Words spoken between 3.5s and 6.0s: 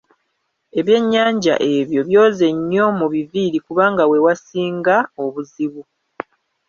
kubanga we wasinga obuzibu.